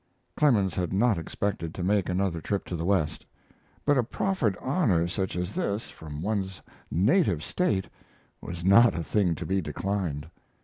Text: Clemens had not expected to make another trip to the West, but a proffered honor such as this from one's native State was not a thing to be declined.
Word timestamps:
Clemens 0.35 0.73
had 0.73 0.91
not 0.93 1.19
expected 1.19 1.75
to 1.75 1.83
make 1.83 2.09
another 2.09 2.41
trip 2.41 2.65
to 2.65 2.75
the 2.75 2.85
West, 2.85 3.23
but 3.85 3.99
a 3.99 4.03
proffered 4.03 4.57
honor 4.59 5.07
such 5.07 5.35
as 5.35 5.53
this 5.53 5.91
from 5.91 6.23
one's 6.23 6.59
native 6.89 7.43
State 7.43 7.87
was 8.41 8.65
not 8.65 8.95
a 8.95 9.03
thing 9.03 9.35
to 9.35 9.45
be 9.45 9.61
declined. 9.61 10.27